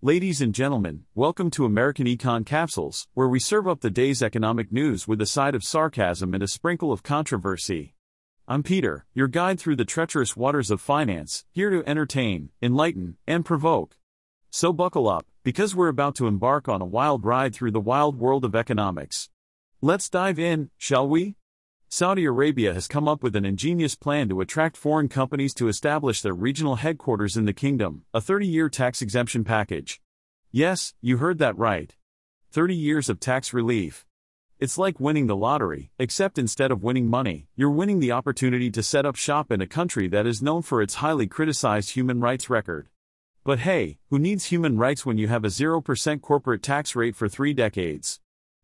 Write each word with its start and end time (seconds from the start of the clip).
Ladies 0.00 0.40
and 0.40 0.54
gentlemen, 0.54 1.02
welcome 1.16 1.50
to 1.50 1.64
American 1.64 2.06
Econ 2.06 2.46
Capsules, 2.46 3.08
where 3.14 3.26
we 3.26 3.40
serve 3.40 3.66
up 3.66 3.80
the 3.80 3.90
day's 3.90 4.22
economic 4.22 4.70
news 4.70 5.08
with 5.08 5.20
a 5.20 5.26
side 5.26 5.56
of 5.56 5.64
sarcasm 5.64 6.34
and 6.34 6.42
a 6.44 6.46
sprinkle 6.46 6.92
of 6.92 7.02
controversy. 7.02 7.96
I'm 8.46 8.62
Peter, 8.62 9.06
your 9.12 9.26
guide 9.26 9.58
through 9.58 9.74
the 9.74 9.84
treacherous 9.84 10.36
waters 10.36 10.70
of 10.70 10.80
finance, 10.80 11.44
here 11.50 11.70
to 11.70 11.82
entertain, 11.84 12.50
enlighten, 12.62 13.16
and 13.26 13.44
provoke. 13.44 13.96
So 14.50 14.72
buckle 14.72 15.08
up, 15.08 15.26
because 15.42 15.74
we're 15.74 15.88
about 15.88 16.14
to 16.14 16.28
embark 16.28 16.68
on 16.68 16.80
a 16.80 16.86
wild 16.86 17.24
ride 17.24 17.52
through 17.52 17.72
the 17.72 17.80
wild 17.80 18.20
world 18.20 18.44
of 18.44 18.54
economics. 18.54 19.30
Let's 19.82 20.08
dive 20.08 20.38
in, 20.38 20.70
shall 20.78 21.08
we? 21.08 21.34
Saudi 21.90 22.26
Arabia 22.26 22.74
has 22.74 22.86
come 22.86 23.08
up 23.08 23.22
with 23.22 23.34
an 23.34 23.46
ingenious 23.46 23.94
plan 23.94 24.28
to 24.28 24.42
attract 24.42 24.76
foreign 24.76 25.08
companies 25.08 25.54
to 25.54 25.68
establish 25.68 26.20
their 26.20 26.34
regional 26.34 26.76
headquarters 26.76 27.34
in 27.34 27.46
the 27.46 27.52
kingdom, 27.54 28.04
a 28.12 28.20
30 28.20 28.46
year 28.46 28.68
tax 28.68 29.00
exemption 29.00 29.42
package. 29.42 29.98
Yes, 30.52 30.92
you 31.00 31.16
heard 31.16 31.38
that 31.38 31.56
right. 31.56 31.96
30 32.50 32.74
years 32.74 33.08
of 33.08 33.18
tax 33.18 33.54
relief. 33.54 34.04
It's 34.58 34.76
like 34.76 35.00
winning 35.00 35.28
the 35.28 35.36
lottery, 35.36 35.90
except 35.98 36.36
instead 36.36 36.70
of 36.70 36.82
winning 36.82 37.08
money, 37.08 37.48
you're 37.56 37.70
winning 37.70 38.00
the 38.00 38.12
opportunity 38.12 38.70
to 38.70 38.82
set 38.82 39.06
up 39.06 39.16
shop 39.16 39.50
in 39.50 39.62
a 39.62 39.66
country 39.66 40.08
that 40.08 40.26
is 40.26 40.42
known 40.42 40.60
for 40.60 40.82
its 40.82 40.96
highly 40.96 41.26
criticized 41.26 41.92
human 41.92 42.20
rights 42.20 42.50
record. 42.50 42.88
But 43.44 43.60
hey, 43.60 43.96
who 44.10 44.18
needs 44.18 44.44
human 44.44 44.76
rights 44.76 45.06
when 45.06 45.16
you 45.16 45.28
have 45.28 45.42
a 45.42 45.48
0% 45.48 46.20
corporate 46.20 46.62
tax 46.62 46.94
rate 46.94 47.16
for 47.16 47.30
three 47.30 47.54
decades? 47.54 48.20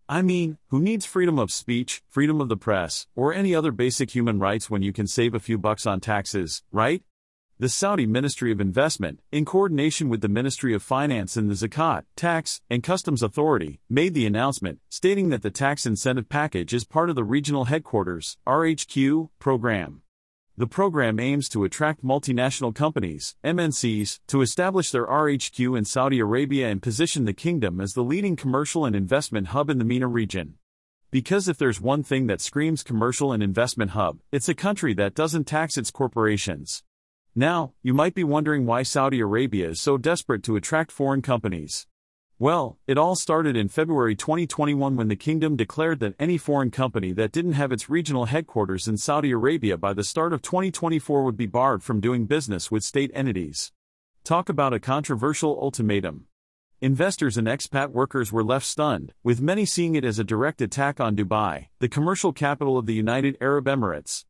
I 0.09 0.21
mean, 0.21 0.59
who 0.69 0.81
needs 0.81 1.07
freedom 1.07 1.39
of 1.39 1.51
speech, 1.51 2.03
freedom 2.11 2.39
of 2.43 2.51
the 2.51 2.59
press, 2.59 3.07
or 3.17 3.33
any 3.33 3.55
other 3.55 3.73
basic 3.73 4.11
human 4.11 4.39
rights 4.39 4.69
when 4.69 4.83
you 4.83 4.93
can 4.93 5.07
save 5.07 5.35
a 5.35 5.41
few 5.41 5.57
bucks 5.57 5.87
on 5.87 6.01
taxes, 6.01 6.63
right? 6.71 7.03
The 7.59 7.71
Saudi 7.71 8.05
Ministry 8.05 8.53
of 8.53 8.61
Investment, 8.61 9.21
in 9.33 9.47
coordination 9.47 10.11
with 10.11 10.21
the 10.21 10.29
Ministry 10.29 10.75
of 10.75 10.83
Finance 10.83 11.39
and 11.39 11.51
the 11.51 11.55
Zakat, 11.55 12.03
Tax, 12.17 12.61
and 12.69 12.83
Customs 12.83 13.23
Authority, 13.23 13.81
made 13.89 14.13
the 14.13 14.27
announcement, 14.27 14.81
stating 14.91 15.31
that 15.31 15.41
the 15.41 15.51
tax 15.51 15.87
incentive 15.87 16.29
package 16.29 16.75
is 16.75 16.85
part 16.85 17.09
of 17.09 17.17
the 17.17 17.25
Regional 17.25 17.65
Headquarters 17.65 18.37
RHQ 18.47 19.31
program. 19.39 20.04
The 20.57 20.69
program 20.69 21.19
aims 21.19 21.49
to 21.49 21.65
attract 21.65 22.05
multinational 22.05 22.73
companies, 22.73 23.35
MNCs, 23.43 24.21
to 24.29 24.41
establish 24.41 24.93
their 24.93 25.05
RHQ 25.05 25.77
in 25.77 25.85
Saudi 25.85 26.21
Arabia 26.21 26.69
and 26.69 26.81
position 26.81 27.25
the 27.25 27.33
kingdom 27.33 27.81
as 27.81 27.95
the 27.95 28.05
leading 28.05 28.37
commercial 28.37 28.85
and 28.85 28.95
investment 28.95 29.49
hub 29.49 29.69
in 29.69 29.79
the 29.79 29.85
MENA 29.85 30.07
region. 30.07 30.55
Because 31.11 31.49
if 31.49 31.59
there's 31.59 31.81
one 31.81 32.05
thing 32.05 32.29
that 32.29 32.41
screams 32.41 32.85
commercial 32.85 33.33
and 33.33 33.43
investment 33.43 33.91
hub, 33.91 34.21
it's 34.31 34.49
a 34.49 34.55
country 34.55 34.95
that 34.95 35.17
doesn't 35.17 35.49
tax 35.49 35.77
its 35.77 35.91
corporations. 35.91 36.85
Now, 37.35 37.73
you 37.83 37.93
might 37.93 38.15
be 38.15 38.23
wondering 38.23 38.65
why 38.65 38.85
Saudi 38.85 39.19
Arabia 39.19 39.71
is 39.71 39.81
so 39.81 39.99
desperate 39.99 40.45
to 40.45 40.55
attract 40.55 40.93
foreign 40.93 41.21
companies. 41.21 41.89
Well, 42.41 42.79
it 42.89 42.99
all 42.99 43.15
started 43.15 43.57
in 43.57 43.69
February 43.69 44.17
2021 44.17 44.97
when 44.97 45.07
the 45.07 45.15
kingdom 45.15 45.55
declared 45.55 46.01
that 46.01 46.17
any 46.19 46.37
foreign 46.37 46.73
company 46.73 47.13
that 47.13 47.31
didn't 47.31 47.53
have 47.53 47.71
its 47.71 47.89
regional 47.89 48.25
headquarters 48.25 48.89
in 48.89 48.97
Saudi 48.97 49.31
Arabia 49.31 49.77
by 49.77 49.93
the 49.93 50.03
start 50.03 50.33
of 50.33 50.43
2024 50.43 51.23
would 51.23 51.37
be 51.37 51.47
barred 51.47 51.85
from 51.85 52.01
doing 52.01 52.27
business 52.27 52.73
with 52.73 52.83
state 52.83 53.13
entities. 53.15 53.71
Talk 54.25 54.49
about 54.49 54.75
a 54.75 54.81
controversial 54.81 55.57
ultimatum. 55.63 56.27
Investors 56.81 57.37
and 57.39 57.47
expat 57.47 57.91
workers 57.91 58.33
were 58.33 58.43
left 58.43 58.67
stunned, 58.67 59.15
with 59.23 59.41
many 59.41 59.65
seeing 59.65 59.95
it 59.95 60.05
as 60.05 60.19
a 60.19 60.25
direct 60.25 60.61
attack 60.61 60.99
on 60.99 61.15
Dubai, 61.15 61.69
the 61.79 61.89
commercial 61.89 62.33
capital 62.33 62.77
of 62.77 62.87
the 62.87 62.95
United 62.95 63.39
Arab 63.41 63.67
Emirates. 63.67 64.25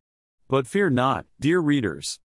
But 0.47 0.67
fear 0.67 0.91
not, 0.91 1.25
dear 1.39 1.59
readers. 1.59 2.19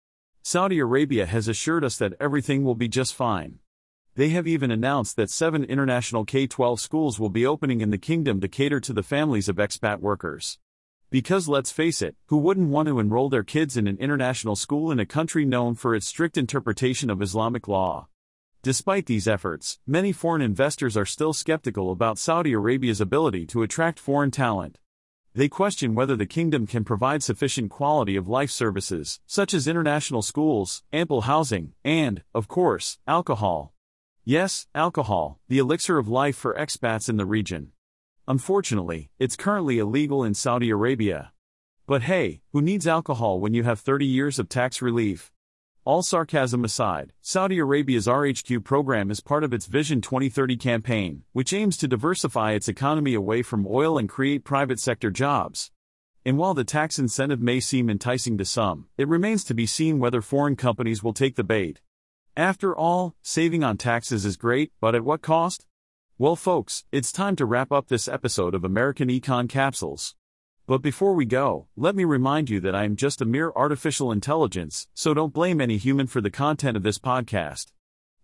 Saudi 0.41 0.79
Arabia 0.79 1.27
has 1.27 1.47
assured 1.47 1.83
us 1.83 1.97
that 1.97 2.13
everything 2.19 2.63
will 2.63 2.73
be 2.73 2.87
just 2.87 3.13
fine. 3.13 3.59
They 4.17 4.29
have 4.29 4.47
even 4.47 4.71
announced 4.71 5.15
that 5.17 5.29
seven 5.29 5.63
international 5.63 6.25
K 6.25 6.47
12 6.47 6.79
schools 6.79 7.19
will 7.19 7.29
be 7.29 7.45
opening 7.45 7.81
in 7.81 7.91
the 7.91 7.99
kingdom 7.99 8.41
to 8.41 8.47
cater 8.47 8.79
to 8.79 8.91
the 8.91 9.03
families 9.03 9.47
of 9.47 9.57
expat 9.57 9.99
workers. 9.99 10.57
Because 11.11 11.47
let's 11.47 11.71
face 11.71 12.01
it, 12.01 12.15
who 12.25 12.37
wouldn't 12.37 12.69
want 12.69 12.87
to 12.87 12.99
enroll 12.99 13.29
their 13.29 13.43
kids 13.43 13.77
in 13.77 13.85
an 13.85 13.99
international 13.99 14.55
school 14.55 14.91
in 14.91 14.99
a 14.99 15.05
country 15.05 15.45
known 15.45 15.75
for 15.75 15.93
its 15.93 16.07
strict 16.07 16.35
interpretation 16.35 17.11
of 17.11 17.21
Islamic 17.21 17.67
law? 17.67 18.07
Despite 18.63 19.05
these 19.05 19.27
efforts, 19.27 19.77
many 19.85 20.11
foreign 20.11 20.41
investors 20.41 20.97
are 20.97 21.05
still 21.05 21.31
skeptical 21.31 21.91
about 21.91 22.17
Saudi 22.17 22.53
Arabia's 22.53 22.99
ability 22.99 23.45
to 23.45 23.61
attract 23.61 23.99
foreign 23.99 24.31
talent. 24.31 24.79
They 25.35 25.47
question 25.47 25.93
whether 25.93 26.15
the 26.15 26.25
kingdom 26.25 26.65
can 26.65 26.83
provide 26.83 27.21
sufficient 27.21 27.69
quality 27.69 28.15
of 28.15 28.27
life 28.27 28.49
services, 28.49 29.19
such 29.27 29.53
as 29.53 29.67
international 29.67 30.23
schools, 30.23 30.81
ample 30.91 31.21
housing, 31.21 31.73
and, 31.83 32.23
of 32.33 32.47
course, 32.47 32.97
alcohol. 33.05 33.75
Yes, 34.29 34.67
alcohol, 34.75 35.39
the 35.47 35.57
elixir 35.57 35.97
of 35.97 36.09
life 36.09 36.35
for 36.35 36.53
expats 36.55 37.07
in 37.07 37.15
the 37.15 37.25
region. 37.25 37.71
Unfortunately, 38.27 39.09
it's 39.17 39.37
currently 39.37 39.79
illegal 39.79 40.21
in 40.21 40.33
Saudi 40.33 40.69
Arabia. 40.69 41.31
But 41.85 42.01
hey, 42.01 42.41
who 42.51 42.61
needs 42.61 42.85
alcohol 42.85 43.39
when 43.39 43.53
you 43.53 43.63
have 43.63 43.79
30 43.79 44.05
years 44.05 44.37
of 44.37 44.49
tax 44.49 44.81
relief? 44.81 45.31
All 45.85 46.03
sarcasm 46.03 46.65
aside, 46.65 47.13
Saudi 47.21 47.57
Arabia's 47.57 48.05
RHQ 48.05 48.65
program 48.65 49.11
is 49.11 49.21
part 49.21 49.45
of 49.45 49.53
its 49.53 49.65
Vision 49.65 50.01
2030 50.01 50.57
campaign, 50.57 51.23
which 51.31 51.53
aims 51.53 51.77
to 51.77 51.87
diversify 51.87 52.51
its 52.51 52.67
economy 52.67 53.13
away 53.13 53.41
from 53.43 53.65
oil 53.65 53.97
and 53.97 54.09
create 54.09 54.43
private 54.43 54.81
sector 54.81 55.09
jobs. 55.09 55.71
And 56.25 56.37
while 56.37 56.53
the 56.53 56.65
tax 56.65 56.99
incentive 56.99 57.39
may 57.39 57.61
seem 57.61 57.89
enticing 57.89 58.37
to 58.39 58.43
some, 58.43 58.87
it 58.97 59.07
remains 59.07 59.45
to 59.45 59.53
be 59.53 59.65
seen 59.65 59.99
whether 59.99 60.21
foreign 60.21 60.57
companies 60.57 61.01
will 61.01 61.13
take 61.13 61.37
the 61.37 61.45
bait. 61.45 61.79
After 62.37 62.77
all, 62.77 63.15
saving 63.23 63.63
on 63.63 63.77
taxes 63.77 64.23
is 64.23 64.37
great, 64.37 64.71
but 64.79 64.93
at 64.93 65.03
what 65.03 65.23
cost? 65.23 65.65
Well, 66.19 66.35
folks, 66.35 66.85
it's 66.91 67.11
time 67.11 67.35
to 67.37 67.47
wrap 67.47 67.71
up 67.71 67.87
this 67.87 68.07
episode 68.07 68.53
of 68.53 68.63
American 68.63 69.09
Econ 69.09 69.49
Capsules. 69.49 70.13
But 70.67 70.83
before 70.83 71.15
we 71.15 71.25
go, 71.25 71.65
let 71.75 71.95
me 71.95 72.03
remind 72.03 72.51
you 72.51 72.59
that 72.59 72.75
I 72.75 72.83
am 72.83 72.95
just 72.95 73.21
a 73.21 73.25
mere 73.25 73.51
artificial 73.55 74.11
intelligence, 74.11 74.87
so 74.93 75.15
don't 75.15 75.33
blame 75.33 75.59
any 75.59 75.77
human 75.77 76.05
for 76.05 76.21
the 76.21 76.29
content 76.29 76.77
of 76.77 76.83
this 76.83 76.99
podcast. 76.99 77.71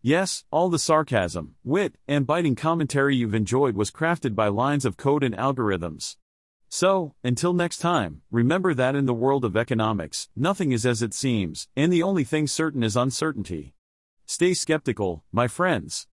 Yes, 0.03 0.43
all 0.51 0.69
the 0.69 0.77
sarcasm, 0.77 1.55
wit, 1.63 1.95
and 2.07 2.27
biting 2.27 2.53
commentary 2.53 3.15
you've 3.15 3.33
enjoyed 3.33 3.75
was 3.75 3.89
crafted 3.89 4.35
by 4.35 4.47
lines 4.47 4.85
of 4.85 4.95
code 4.95 5.23
and 5.23 5.35
algorithms. 5.35 6.17
So, 6.69 7.15
until 7.23 7.53
next 7.53 7.79
time, 7.79 8.21
remember 8.29 8.75
that 8.75 8.95
in 8.95 9.07
the 9.07 9.13
world 9.15 9.43
of 9.43 9.57
economics, 9.57 10.29
nothing 10.35 10.71
is 10.71 10.85
as 10.85 11.01
it 11.01 11.15
seems, 11.15 11.67
and 11.75 11.91
the 11.91 12.03
only 12.03 12.23
thing 12.23 12.45
certain 12.45 12.83
is 12.83 12.95
uncertainty. 12.95 13.73
Stay 14.25 14.53
skeptical, 14.53 15.23
my 15.31 15.47
friends. 15.47 16.01